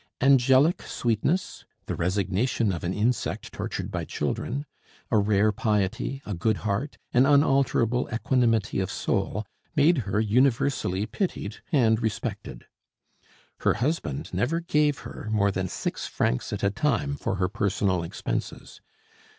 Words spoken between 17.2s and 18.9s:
her personal expenses.